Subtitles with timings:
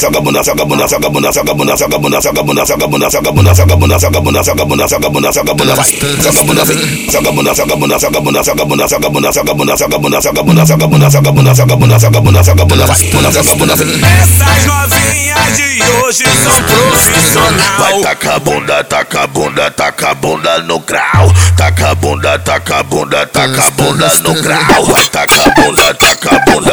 [0.00, 3.32] Joga bunda, joga bunda, joga bunda, joga bunda, joga bunda, joga bunda, joga bunda, joga
[3.32, 5.90] bunda, joga bunda, joga bunda, joga bunda, joga bunda, joga bunda, vai.
[6.22, 7.10] Joga bunda, vem.
[7.10, 10.42] Joga bunda, joga bunda, joga bunda, joga bunda, joga bunda, joga bunda, joga bunda, joga
[10.44, 13.04] bunda, joga bunda, joga bunda, joga bunda, joga bunda, joga bunda, vai.
[13.10, 13.88] Bunda, joga bunda, vem.
[13.88, 17.78] Essas novinhas de hoje são profissional.
[17.78, 21.32] Vai taca a bunda, taca a bunda, taca a bunda no grau.
[21.56, 24.84] Taca a bunda, taca a bunda, taca a bunda no grau.
[24.86, 26.70] Vai taca a bunda, taca a bunda,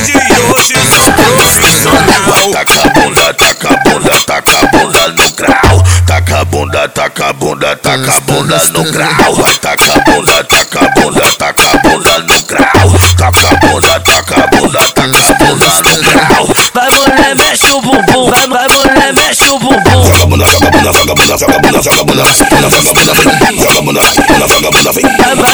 [0.00, 2.50] de hoje são profissional.
[2.52, 5.84] Taca bunda, taca bunda, taca bunda no grau.
[6.06, 9.34] Taca bunda, taca bunda, taca bunda no grau.
[9.60, 12.90] Taca bunda, taca bunda, taca bunda no grau.
[13.16, 13.89] Taca bunda,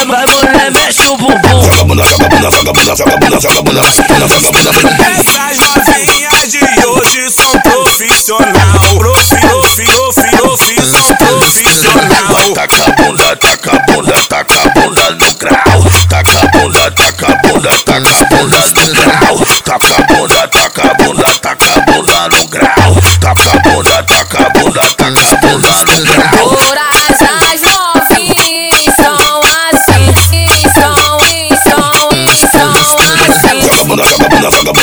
[0.07, 1.61] Vamos, remexe o bumbum.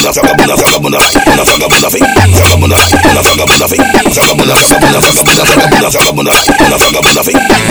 [0.04, 2.02] Bunda, joga bunda, joga bunda, bunda, joga bunda, vem.
[2.34, 3.80] Joga bunda, bunda, joga bunda, vem.
[4.12, 7.63] Joga bunda, joga bunda, joga bunda, joga bunda, joga bunda, joga bunda, vem.